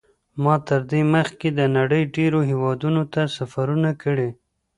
[0.43, 4.29] ما تر دې مخکې د نړۍ ډېرو هېوادونو ته سفرونه کړي.